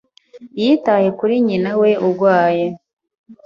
yitaye 0.61 1.09
kuri 1.19 1.33
nyinawe 1.47 1.89
urwaye. 2.05 2.65